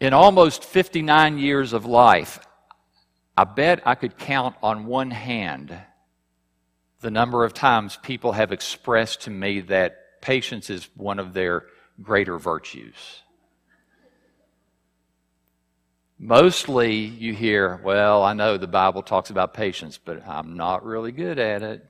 In 0.00 0.12
almost 0.12 0.64
59 0.64 1.38
years 1.38 1.72
of 1.72 1.86
life, 1.86 2.40
I 3.36 3.44
bet 3.44 3.86
I 3.86 3.94
could 3.94 4.18
count 4.18 4.56
on 4.62 4.86
one 4.86 5.10
hand 5.10 5.76
the 7.00 7.10
number 7.10 7.44
of 7.44 7.54
times 7.54 7.96
people 8.02 8.32
have 8.32 8.50
expressed 8.50 9.22
to 9.22 9.30
me 9.30 9.60
that 9.60 10.07
patience 10.20 10.70
is 10.70 10.88
one 10.94 11.18
of 11.18 11.34
their 11.34 11.66
greater 12.02 12.38
virtues. 12.38 13.22
Mostly 16.18 16.96
you 16.96 17.32
hear, 17.32 17.80
well, 17.84 18.24
I 18.24 18.32
know 18.32 18.56
the 18.56 18.66
Bible 18.66 19.02
talks 19.02 19.30
about 19.30 19.54
patience, 19.54 19.98
but 20.04 20.26
I'm 20.26 20.56
not 20.56 20.84
really 20.84 21.12
good 21.12 21.38
at 21.38 21.62
it. 21.62 21.88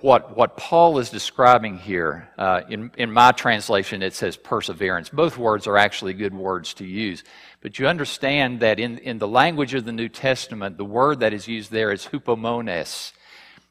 what, 0.00 0.36
what 0.36 0.56
Paul 0.56 0.98
is 0.98 1.10
describing 1.10 1.78
here, 1.78 2.28
uh, 2.38 2.62
in, 2.68 2.90
in 2.96 3.12
my 3.12 3.32
translation, 3.32 4.02
it 4.02 4.14
says 4.14 4.36
perseverance. 4.36 5.08
Both 5.08 5.36
words 5.36 5.66
are 5.66 5.76
actually 5.76 6.14
good 6.14 6.34
words 6.34 6.74
to 6.74 6.84
use. 6.84 7.24
But 7.60 7.78
you 7.78 7.86
understand 7.86 8.60
that 8.60 8.78
in, 8.78 8.98
in 8.98 9.18
the 9.18 9.28
language 9.28 9.74
of 9.74 9.84
the 9.84 9.92
New 9.92 10.08
Testament, 10.08 10.78
the 10.78 10.84
word 10.84 11.20
that 11.20 11.32
is 11.32 11.48
used 11.48 11.70
there 11.70 11.92
is 11.92 12.06
hupomones. 12.06 13.12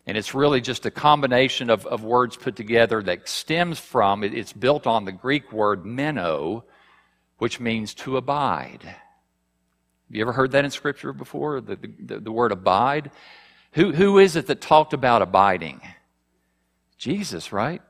And 0.07 0.17
it's 0.17 0.35
really 0.35 0.61
just 0.61 0.85
a 0.85 0.91
combination 0.91 1.69
of, 1.69 1.85
of 1.87 2.03
words 2.03 2.35
put 2.35 2.55
together 2.55 3.01
that 3.03 3.27
stems 3.27 3.79
from, 3.79 4.23
it, 4.23 4.33
it's 4.33 4.53
built 4.53 4.85
on 4.85 5.05
the 5.05 5.11
Greek 5.11 5.51
word 5.51 5.85
meno, 5.85 6.63
which 7.39 7.59
means 7.59 7.93
to 7.95 8.17
abide. 8.17 8.83
Have 8.83 10.15
you 10.15 10.21
ever 10.21 10.33
heard 10.33 10.51
that 10.51 10.63
in 10.63 10.71
Scripture 10.71 11.11
before? 11.11 11.59
The, 11.59 11.75
the, 11.99 12.19
the 12.19 12.31
word 12.31 12.51
abide? 12.51 13.09
Who, 13.71 13.91
who 13.91 14.19
is 14.19 14.35
it 14.35 14.47
that 14.47 14.61
talked 14.61 14.93
about 14.93 15.23
abiding? 15.23 15.81
Jesus, 16.99 17.51
right? 17.51 17.81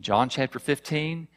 John 0.00 0.28
chapter 0.28 0.58
15, 0.58 1.28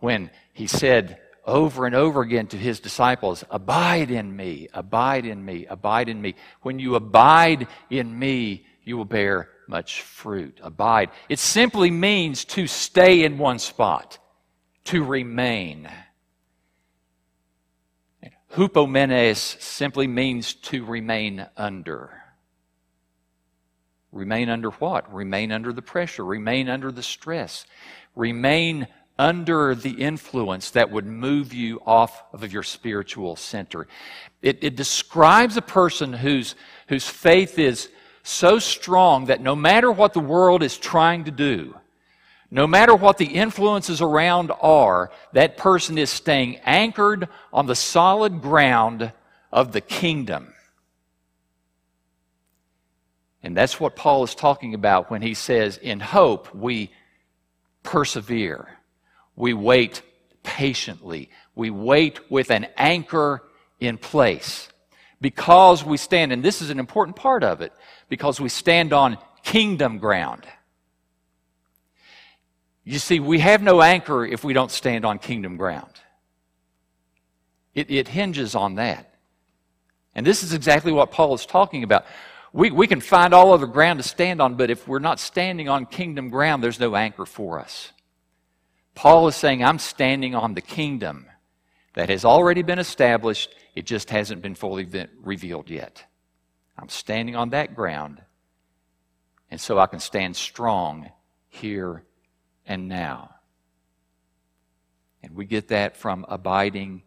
when 0.00 0.30
he 0.52 0.66
said 0.66 1.20
over 1.46 1.86
and 1.86 1.94
over 1.94 2.20
again 2.20 2.48
to 2.48 2.56
his 2.56 2.80
disciples, 2.80 3.44
Abide 3.48 4.10
in 4.10 4.34
me, 4.36 4.68
abide 4.74 5.24
in 5.24 5.44
me, 5.44 5.66
abide 5.66 6.08
in 6.08 6.20
me. 6.20 6.34
When 6.62 6.80
you 6.80 6.96
abide 6.96 7.68
in 7.90 8.18
me, 8.18 8.66
you 8.84 8.96
will 8.96 9.04
bear 9.04 9.51
much 9.66 10.02
fruit. 10.02 10.58
Abide. 10.62 11.10
It 11.28 11.38
simply 11.38 11.90
means 11.90 12.44
to 12.46 12.66
stay 12.66 13.24
in 13.24 13.38
one 13.38 13.58
spot, 13.58 14.18
to 14.84 15.04
remain. 15.04 15.88
Hupomenes 18.54 19.60
simply 19.60 20.06
means 20.06 20.54
to 20.54 20.84
remain 20.84 21.46
under. 21.56 22.22
Remain 24.12 24.50
under 24.50 24.70
what? 24.70 25.12
Remain 25.12 25.52
under 25.52 25.72
the 25.72 25.80
pressure. 25.80 26.24
Remain 26.24 26.68
under 26.68 26.92
the 26.92 27.02
stress. 27.02 27.64
remain 28.14 28.86
under 29.18 29.74
the 29.74 29.90
influence 29.90 30.70
that 30.70 30.90
would 30.90 31.06
move 31.06 31.52
you 31.52 31.80
off 31.86 32.24
of 32.32 32.52
your 32.52 32.62
spiritual 32.62 33.36
center. 33.36 33.86
It, 34.40 34.58
it, 34.62 34.74
describes 34.74 35.56
a 35.56 35.62
person 35.62 36.12
whose, 36.12 36.54
whose 36.88 37.06
faith 37.06 37.58
is 37.58 37.88
so 38.22 38.58
strong 38.58 39.26
that 39.26 39.40
no 39.40 39.56
matter 39.56 39.90
what 39.90 40.12
the 40.12 40.20
world 40.20 40.62
is 40.62 40.78
trying 40.78 41.24
to 41.24 41.30
do, 41.30 41.74
no 42.50 42.66
matter 42.66 42.94
what 42.94 43.18
the 43.18 43.26
influences 43.26 44.00
around 44.00 44.52
are, 44.60 45.10
that 45.32 45.56
person 45.56 45.96
is 45.96 46.10
staying 46.10 46.56
anchored 46.64 47.28
on 47.52 47.66
the 47.66 47.74
solid 47.74 48.42
ground 48.42 49.12
of 49.50 49.72
the 49.72 49.80
kingdom. 49.80 50.52
And 53.42 53.56
that's 53.56 53.80
what 53.80 53.96
Paul 53.96 54.22
is 54.22 54.34
talking 54.34 54.74
about 54.74 55.10
when 55.10 55.22
he 55.22 55.34
says, 55.34 55.78
In 55.78 55.98
hope 55.98 56.54
we 56.54 56.92
persevere. 57.82 58.68
We 59.34 59.54
wait 59.54 60.02
patiently. 60.42 61.30
We 61.54 61.70
wait 61.70 62.30
with 62.30 62.50
an 62.50 62.68
anchor 62.76 63.42
in 63.80 63.98
place. 63.98 64.68
Because 65.22 65.84
we 65.84 65.96
stand, 65.96 66.32
and 66.32 66.42
this 66.42 66.60
is 66.60 66.68
an 66.68 66.78
important 66.80 67.16
part 67.16 67.44
of 67.44 67.60
it, 67.60 67.72
because 68.08 68.40
we 68.40 68.48
stand 68.50 68.92
on 68.92 69.16
kingdom 69.44 69.98
ground. 69.98 70.44
You 72.84 72.98
see, 72.98 73.20
we 73.20 73.38
have 73.38 73.62
no 73.62 73.80
anchor 73.80 74.26
if 74.26 74.42
we 74.42 74.52
don't 74.52 74.72
stand 74.72 75.04
on 75.04 75.20
kingdom 75.20 75.56
ground. 75.56 75.92
It, 77.72 77.90
it 77.90 78.08
hinges 78.08 78.56
on 78.56 78.74
that. 78.74 79.14
And 80.14 80.26
this 80.26 80.42
is 80.42 80.52
exactly 80.52 80.92
what 80.92 81.12
Paul 81.12 81.34
is 81.34 81.46
talking 81.46 81.84
about. 81.84 82.04
We, 82.52 82.70
we 82.70 82.88
can 82.88 83.00
find 83.00 83.32
all 83.32 83.52
other 83.52 83.66
ground 83.66 84.00
to 84.00 84.06
stand 84.06 84.42
on, 84.42 84.56
but 84.56 84.70
if 84.70 84.86
we're 84.86 84.98
not 84.98 85.20
standing 85.20 85.68
on 85.68 85.86
kingdom 85.86 86.28
ground, 86.30 86.62
there's 86.62 86.80
no 86.80 86.96
anchor 86.96 87.24
for 87.24 87.60
us. 87.60 87.92
Paul 88.94 89.28
is 89.28 89.36
saying, 89.36 89.64
I'm 89.64 89.78
standing 89.78 90.34
on 90.34 90.54
the 90.54 90.60
kingdom 90.60 91.26
that 91.94 92.08
has 92.08 92.24
already 92.24 92.62
been 92.62 92.78
established, 92.78 93.54
it 93.74 93.86
just 93.86 94.10
hasn't 94.10 94.42
been 94.42 94.54
fully 94.54 94.88
revealed 95.22 95.70
yet. 95.70 96.04
I'm 96.78 96.88
standing 96.88 97.36
on 97.36 97.50
that 97.50 97.74
ground, 97.74 98.22
and 99.50 99.60
so 99.60 99.78
I 99.78 99.86
can 99.86 100.00
stand 100.00 100.36
strong 100.36 101.10
here 101.48 102.04
and 102.66 102.88
now. 102.88 103.34
And 105.22 105.34
we 105.34 105.44
get 105.44 105.68
that 105.68 105.96
from 105.96 106.24
abiding 106.28 107.02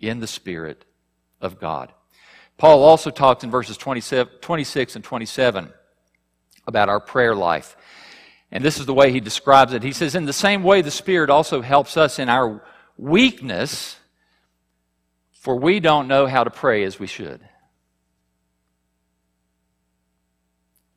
in 0.00 0.20
the 0.20 0.26
Spirit 0.26 0.84
of 1.40 1.60
God. 1.60 1.92
Paul 2.56 2.82
also 2.82 3.10
talks 3.10 3.44
in 3.44 3.50
verses 3.50 3.76
26 3.76 4.96
and 4.96 5.04
27 5.04 5.72
about 6.66 6.88
our 6.88 7.00
prayer 7.00 7.34
life. 7.34 7.76
And 8.50 8.64
this 8.64 8.78
is 8.78 8.86
the 8.86 8.94
way 8.94 9.10
he 9.10 9.20
describes 9.20 9.72
it. 9.72 9.82
He 9.82 9.92
says, 9.92 10.14
In 10.14 10.26
the 10.26 10.32
same 10.32 10.62
way, 10.62 10.80
the 10.82 10.90
Spirit 10.90 11.30
also 11.30 11.60
helps 11.60 11.96
us 11.96 12.18
in 12.18 12.28
our 12.28 12.62
weakness, 12.96 13.96
for 15.44 15.54
we 15.56 15.78
don't 15.78 16.08
know 16.08 16.26
how 16.26 16.42
to 16.42 16.48
pray 16.48 16.84
as 16.84 16.98
we 16.98 17.06
should. 17.06 17.38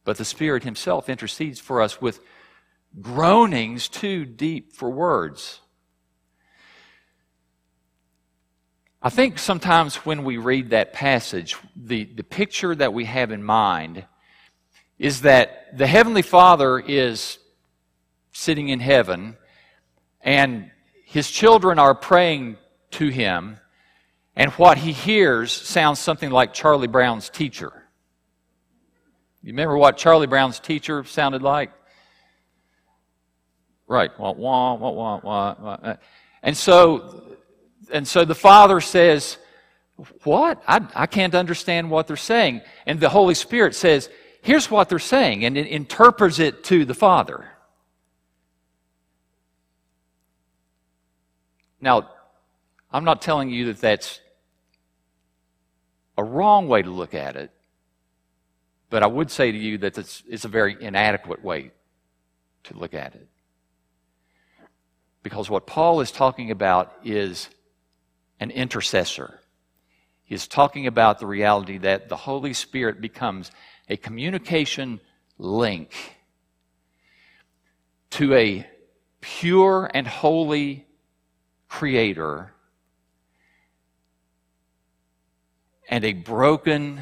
But 0.05 0.17
the 0.17 0.23
Spirit 0.23 0.63
Himself 0.63 1.09
intercedes 1.09 1.59
for 1.59 1.81
us 1.81 1.99
with 1.99 2.21
groanings 3.01 3.89
too 3.89 4.23
deep 4.23 4.71
for 4.71 4.89
words. 4.89 5.59
I 9.01 9.09
think 9.09 9.37
sometimes 9.37 9.97
when 9.97 10.23
we 10.23 10.37
read 10.37 10.69
that 10.69 10.93
passage, 10.93 11.57
the, 11.75 12.05
the 12.05 12.23
picture 12.23 12.73
that 12.73 12.93
we 12.93 13.03
have 13.03 13.31
in 13.33 13.43
mind 13.43 14.05
is 14.97 15.23
that 15.23 15.77
the 15.77 15.87
Heavenly 15.87 16.21
Father 16.21 16.79
is 16.79 17.37
sitting 18.31 18.69
in 18.69 18.79
heaven, 18.79 19.35
and 20.21 20.71
his 21.03 21.29
children 21.29 21.79
are 21.79 21.93
praying 21.93 22.55
to 22.91 23.09
him, 23.09 23.59
and 24.37 24.51
what 24.51 24.77
he 24.77 24.93
hears 24.93 25.51
sounds 25.51 25.97
something 25.97 26.29
like 26.29 26.53
Charlie 26.53 26.87
Brown's 26.87 27.27
teacher. 27.27 27.73
You 29.41 29.51
remember 29.51 29.75
what 29.77 29.97
Charlie 29.97 30.27
Brown's 30.27 30.59
teacher 30.59 31.03
sounded 31.03 31.41
like? 31.41 31.71
Right. 33.87 34.11
Wah, 34.19 34.33
wah, 34.33 34.75
wah, 34.75 34.91
wah, 34.91 35.19
wah, 35.23 35.55
wah. 35.59 35.95
And 36.43 36.55
so, 36.55 37.37
and 37.91 38.07
so 38.07 38.25
the 38.25 38.35
father 38.35 38.79
says, 38.79 39.39
What? 40.23 40.61
I, 40.67 40.85
I 40.93 41.07
can't 41.07 41.33
understand 41.33 41.89
what 41.89 42.05
they're 42.05 42.15
saying. 42.15 42.61
And 42.85 42.99
the 42.99 43.09
Holy 43.09 43.33
Spirit 43.33 43.73
says, 43.73 44.07
Here's 44.43 44.69
what 44.69 44.87
they're 44.87 44.99
saying, 44.99 45.45
and 45.45 45.57
it 45.57 45.65
interprets 45.65 46.37
it 46.37 46.63
to 46.65 46.85
the 46.85 46.93
father. 46.93 47.49
Now, 51.81 52.11
I'm 52.91 53.03
not 53.03 53.23
telling 53.23 53.49
you 53.49 53.65
that 53.67 53.81
that's 53.81 54.19
a 56.17 56.23
wrong 56.23 56.67
way 56.67 56.81
to 56.81 56.89
look 56.89 57.13
at 57.13 57.35
it, 57.35 57.51
but 58.89 59.03
I 59.03 59.07
would 59.07 59.29
say 59.29 59.51
to 59.51 59.57
you 59.57 59.77
that 59.79 59.97
it's, 59.97 60.23
it's 60.27 60.45
a 60.45 60.49
very 60.49 60.75
inadequate 60.79 61.43
way 61.43 61.71
to 62.63 62.77
look 62.77 62.93
at 62.93 63.15
it. 63.15 63.27
Because 65.23 65.49
what 65.49 65.67
Paul 65.67 65.99
is 66.01 66.11
talking 66.11 66.51
about 66.51 66.93
is 67.03 67.49
an 68.39 68.51
intercessor. 68.51 69.39
He 70.23 70.35
is 70.35 70.47
talking 70.47 70.87
about 70.87 71.19
the 71.19 71.25
reality 71.25 71.77
that 71.79 72.09
the 72.09 72.15
Holy 72.15 72.53
Spirit 72.53 73.01
becomes 73.01 73.51
a 73.89 73.97
communication 73.97 74.99
link 75.37 76.17
to 78.11 78.33
a 78.33 78.67
pure 79.21 79.89
and 79.93 80.07
holy 80.07 80.85
creator 81.67 82.53
and 85.87 86.03
a 86.03 86.13
broken, 86.13 87.01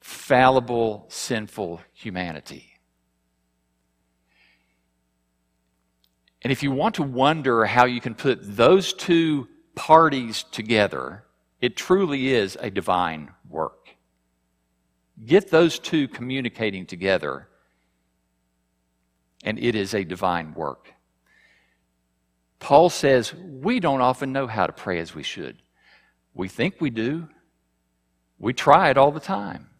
fallible, 0.00 1.06
sinful 1.08 1.80
humanity. 1.92 2.70
And 6.42 6.52
if 6.52 6.62
you 6.62 6.70
want 6.70 6.96
to 6.96 7.02
wonder 7.02 7.64
how 7.64 7.86
you 7.86 8.00
can 8.00 8.14
put 8.14 8.38
those 8.42 8.92
two 8.92 9.48
parties 9.74 10.44
together, 10.52 11.24
it 11.60 11.76
truly 11.76 12.28
is 12.28 12.56
a 12.60 12.70
divine 12.70 13.30
work. 13.48 13.88
Get 15.24 15.50
those 15.50 15.78
two 15.78 16.08
communicating 16.08 16.86
together, 16.86 17.48
and 19.42 19.58
it 19.58 19.74
is 19.74 19.94
a 19.94 20.04
divine 20.04 20.52
work. 20.54 20.92
Paul 22.58 22.90
says 22.90 23.32
we 23.34 23.80
don't 23.80 24.00
often 24.00 24.32
know 24.32 24.46
how 24.46 24.66
to 24.66 24.72
pray 24.72 24.98
as 24.98 25.14
we 25.14 25.22
should. 25.22 25.62
We 26.34 26.48
think 26.48 26.80
we 26.80 26.90
do, 26.90 27.28
we 28.44 28.52
try 28.52 28.90
it 28.90 28.98
all 28.98 29.10
the 29.10 29.20
time. 29.20 29.70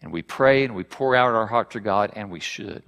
And 0.00 0.10
we 0.10 0.22
pray 0.22 0.64
and 0.64 0.74
we 0.74 0.82
pour 0.82 1.14
out 1.14 1.34
our 1.34 1.46
heart 1.46 1.72
to 1.72 1.80
God, 1.80 2.12
and 2.16 2.30
we 2.30 2.40
should. 2.40 2.82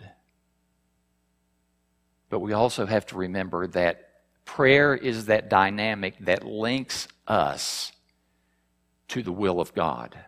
But 2.31 2.41
we 2.41 2.55
also 2.55 2.87
have 2.87 3.05
to 3.09 3.17
remember 3.17 3.67
that 3.67 4.09
prayer 4.47 4.95
is 4.95 5.27
that 5.27 5.51
dynamic 5.51 6.17
that 6.21 6.43
links 6.47 7.07
us 7.29 7.93
to 9.09 9.23
the 9.23 9.31
will 9.31 9.61
of 9.61 9.75
God. 9.75 10.19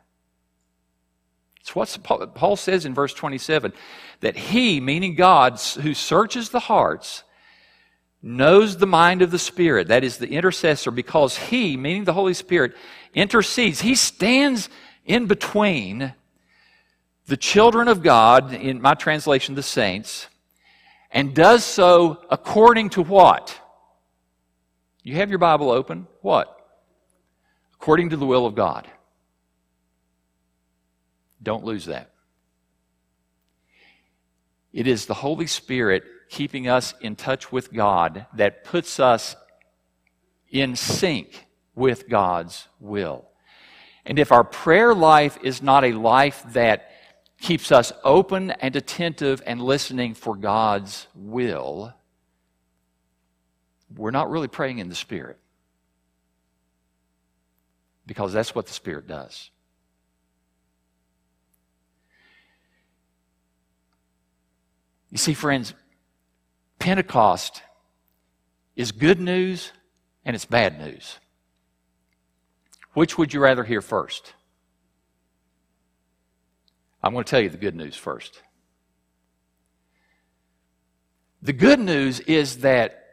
It's 1.62 1.74
what 1.74 1.98
Paul 2.34 2.56
says 2.56 2.84
in 2.84 2.92
verse 2.92 3.14
27 3.14 3.72
that 4.20 4.36
he, 4.36 4.78
meaning 4.78 5.14
God, 5.14 5.58
who 5.58 5.94
searches 5.94 6.50
the 6.50 6.60
hearts, 6.60 7.24
knows 8.24 8.78
the 8.78 8.86
mind 8.86 9.20
of 9.20 9.30
the 9.30 9.38
Spirit, 9.38 9.88
that 9.88 10.02
is 10.02 10.16
the 10.16 10.28
intercessor, 10.28 10.90
because 10.90 11.36
he, 11.36 11.76
meaning 11.76 12.04
the 12.04 12.14
Holy 12.14 12.32
Spirit, 12.32 12.74
intercedes. 13.12 13.82
He 13.82 13.94
stands 13.94 14.70
in 15.04 15.26
between 15.26 16.14
the 17.26 17.36
children 17.36 17.86
of 17.86 18.02
God, 18.02 18.54
in 18.54 18.80
my 18.80 18.94
translation, 18.94 19.54
the 19.54 19.62
saints, 19.62 20.26
and 21.10 21.34
does 21.34 21.64
so 21.64 22.22
according 22.30 22.90
to 22.90 23.02
what? 23.02 23.60
You 25.02 25.16
have 25.16 25.28
your 25.28 25.38
Bible 25.38 25.70
open. 25.70 26.06
What? 26.22 26.50
According 27.74 28.10
to 28.10 28.16
the 28.16 28.26
will 28.26 28.46
of 28.46 28.54
God. 28.54 28.88
Don't 31.42 31.64
lose 31.64 31.84
that. 31.84 32.10
It 34.72 34.86
is 34.86 35.04
the 35.04 35.14
Holy 35.14 35.46
Spirit 35.46 36.04
keeping 36.34 36.66
us 36.66 36.94
in 37.00 37.14
touch 37.14 37.52
with 37.52 37.72
God 37.72 38.26
that 38.34 38.64
puts 38.64 38.98
us 38.98 39.36
in 40.50 40.74
sync 40.74 41.46
with 41.76 42.08
God's 42.08 42.66
will. 42.80 43.28
And 44.04 44.18
if 44.18 44.32
our 44.32 44.42
prayer 44.42 44.92
life 44.94 45.38
is 45.44 45.62
not 45.62 45.84
a 45.84 45.92
life 45.92 46.44
that 46.48 46.90
keeps 47.40 47.70
us 47.70 47.92
open 48.02 48.50
and 48.50 48.74
attentive 48.74 49.42
and 49.46 49.62
listening 49.62 50.14
for 50.14 50.34
God's 50.34 51.06
will, 51.14 51.94
we're 53.94 54.10
not 54.10 54.28
really 54.28 54.48
praying 54.48 54.80
in 54.80 54.88
the 54.88 54.96
Spirit. 54.96 55.38
Because 58.06 58.32
that's 58.32 58.56
what 58.56 58.66
the 58.66 58.72
Spirit 58.72 59.06
does. 59.06 59.50
You 65.10 65.18
see, 65.18 65.34
friends, 65.34 65.74
Pentecost 66.84 67.62
is 68.76 68.92
good 68.92 69.18
news 69.18 69.72
and 70.22 70.36
it's 70.36 70.44
bad 70.44 70.78
news. 70.78 71.18
Which 72.92 73.16
would 73.16 73.32
you 73.32 73.40
rather 73.40 73.64
hear 73.64 73.80
first? 73.80 74.34
I'm 77.02 77.14
going 77.14 77.24
to 77.24 77.30
tell 77.30 77.40
you 77.40 77.48
the 77.48 77.56
good 77.56 77.74
news 77.74 77.96
first. 77.96 78.42
The 81.40 81.54
good 81.54 81.80
news 81.80 82.20
is 82.20 82.58
that 82.58 83.06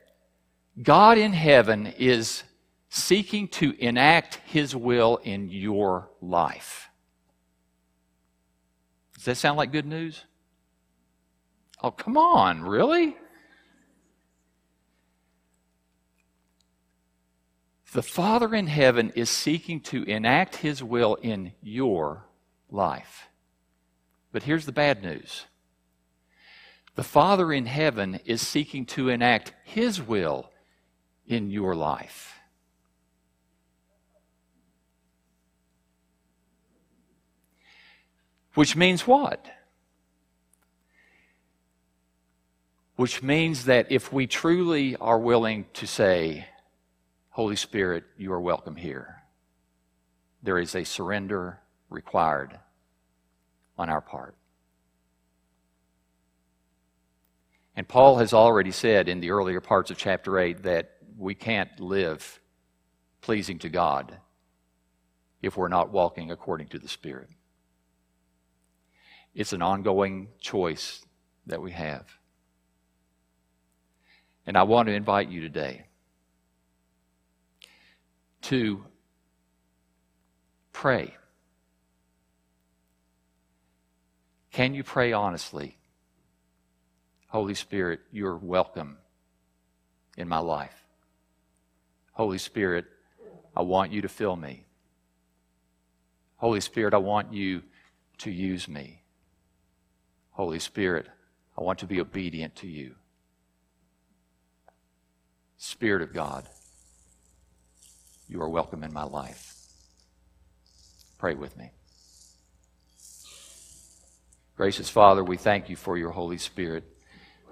God 0.84 1.18
in 1.18 1.32
heaven 1.32 1.94
is 1.98 2.44
seeking 2.90 3.48
to 3.48 3.74
enact 3.80 4.36
his 4.48 4.76
will 4.76 5.22
in 5.24 5.48
your 5.48 6.10
life. 6.20 6.90
Does 9.16 9.24
that 9.24 9.38
sound 9.38 9.56
like 9.56 9.72
good 9.72 9.86
news? 9.86 10.26
Oh, 11.82 11.92
come 11.92 12.18
on, 12.18 12.64
really? 12.64 13.16
The 17.92 18.02
Father 18.02 18.56
in 18.56 18.68
heaven 18.68 19.12
is 19.16 19.30
seeking 19.30 19.82
to 19.82 20.04
enact 20.04 20.58
his 20.58 20.82
will 20.82 21.16
in 21.16 21.52
your 21.62 22.24
life. 22.70 23.28
But 24.32 24.44
here's 24.44 24.66
the 24.66 24.72
bad 24.72 25.04
news 25.04 25.46
the 26.96 27.04
Father 27.04 27.52
in 27.52 27.66
heaven 27.66 28.20
is 28.26 28.46
seeking 28.46 28.86
to 28.86 29.10
enact 29.10 29.54
his 29.66 30.02
will 30.02 30.50
in 31.28 31.50
your 31.50 31.76
life. 31.76 32.40
Which 38.54 38.76
means 38.76 39.06
what? 39.06 39.46
Which 42.96 43.22
means 43.22 43.66
that 43.66 43.92
if 43.92 44.14
we 44.14 44.28
truly 44.28 44.96
are 44.98 45.18
willing 45.18 45.66
to 45.74 45.88
say, 45.88 46.46
Holy 47.32 47.56
Spirit, 47.56 48.04
you 48.18 48.34
are 48.34 48.42
welcome 48.42 48.76
here, 48.76 49.24
there 50.44 50.60
is 50.60 50.76
a 50.76 50.84
surrender 50.84 51.62
required 51.90 52.60
on 53.78 53.90
our 53.90 54.02
part. 54.02 54.36
And 57.74 57.88
Paul 57.88 58.18
has 58.18 58.34
already 58.34 58.72
said 58.72 59.08
in 59.08 59.22
the 59.22 59.32
earlier 59.32 59.62
parts 59.62 59.90
of 59.92 59.98
chapter 59.98 60.38
8 60.38 60.64
that 60.64 60.98
we 61.18 61.34
can't 61.34 61.80
live 61.80 62.42
pleasing 63.22 63.60
to 63.60 63.70
God 63.70 64.18
if 65.42 65.56
we're 65.56 65.70
not 65.70 65.90
walking 65.90 66.32
according 66.32 66.68
to 66.68 66.80
the 66.80 66.90
Spirit. 66.90 67.30
It's 69.34 69.54
an 69.54 69.62
ongoing 69.62 70.28
choice 70.42 71.06
that 71.48 71.62
we 71.62 71.72
have. 71.72 72.08
And 74.46 74.58
I 74.58 74.64
want 74.64 74.88
to 74.90 74.94
invite 74.94 75.30
you 75.30 75.40
today 75.40 75.86
to 78.42 78.84
pray. 80.74 81.14
Can 84.52 84.74
you 84.74 84.84
pray 84.84 85.14
honestly? 85.14 85.78
Holy 87.28 87.54
Spirit, 87.54 88.02
you're 88.12 88.36
welcome 88.36 88.98
in 90.18 90.28
my 90.28 90.40
life. 90.40 90.76
Holy 92.12 92.38
Spirit, 92.38 92.86
I 93.56 93.62
want 93.62 93.92
you 93.92 94.02
to 94.02 94.10
fill 94.10 94.36
me. 94.36 94.66
Holy 96.36 96.60
Spirit, 96.60 96.94
I 96.94 96.98
want 96.98 97.34
you 97.34 97.62
to 98.20 98.32
use 98.32 98.68
me. 98.68 99.04
Holy 100.32 100.60
Spirit, 100.60 101.08
I 101.58 101.62
want 101.62 101.80
to 101.80 101.86
be 101.86 102.02
obedient 102.02 102.56
to 102.58 102.68
you. 102.68 102.96
Spirit 105.58 106.02
of 106.02 106.14
God, 106.14 106.48
you 108.32 108.42
are 108.42 108.48
welcome 108.48 108.82
in 108.82 108.94
my 108.94 109.04
life. 109.04 109.56
Pray 111.18 111.36
with 111.36 111.58
me. 111.58 111.70
Gracious 114.56 114.90
Father, 114.90 115.22
we 115.22 115.36
thank 115.36 115.70
you 115.70 115.76
for 115.76 115.98
your 115.98 116.12
Holy 116.12 116.38
Spirit 116.38 116.86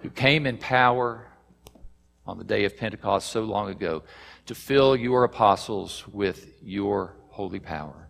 who 0.01 0.09
came 0.09 0.45
in 0.45 0.57
power 0.57 1.27
on 2.25 2.37
the 2.37 2.45
day 2.45 2.63
of 2.63 2.77
Pentecost 2.77 3.29
so 3.29 3.41
long 3.41 3.69
ago 3.69 4.03
to 4.45 4.55
fill 4.55 4.95
your 4.95 5.25
apostles 5.25 6.07
with 6.07 6.47
your 6.63 7.17
holy 7.27 7.59
power. 7.59 8.07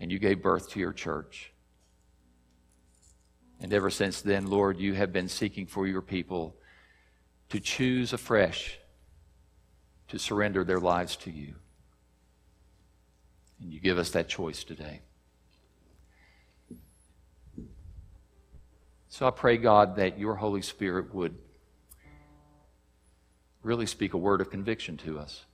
And 0.00 0.10
you 0.10 0.18
gave 0.18 0.42
birth 0.42 0.70
to 0.70 0.80
your 0.80 0.92
church. 0.92 1.52
And 3.60 3.72
ever 3.72 3.90
since 3.90 4.22
then, 4.22 4.48
Lord, 4.48 4.80
you 4.80 4.94
have 4.94 5.12
been 5.12 5.28
seeking 5.28 5.66
for 5.66 5.86
your 5.86 6.02
people 6.02 6.56
to 7.50 7.60
choose 7.60 8.12
afresh 8.12 8.80
to 10.10 10.18
surrender 10.18 10.64
their 10.64 10.80
lives 10.80 11.14
to 11.14 11.30
you. 11.30 11.54
And 13.60 13.72
you 13.72 13.80
give 13.80 13.96
us 13.96 14.10
that 14.10 14.28
choice 14.28 14.64
today. 14.64 15.02
So 19.08 19.26
I 19.26 19.30
pray, 19.30 19.56
God, 19.56 19.96
that 19.96 20.18
your 20.18 20.34
Holy 20.34 20.62
Spirit 20.62 21.14
would 21.14 21.36
really 23.62 23.86
speak 23.86 24.14
a 24.14 24.18
word 24.18 24.40
of 24.40 24.50
conviction 24.50 24.96
to 24.98 25.18
us. 25.18 25.44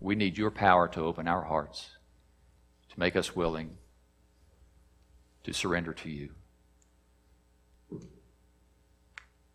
We 0.00 0.14
need 0.14 0.36
your 0.36 0.50
power 0.50 0.88
to 0.88 1.00
open 1.00 1.26
our 1.26 1.42
hearts, 1.42 1.88
to 2.90 3.00
make 3.00 3.16
us 3.16 3.34
willing 3.34 3.78
to 5.44 5.54
surrender 5.54 5.94
to 5.94 6.10
you. 6.10 6.30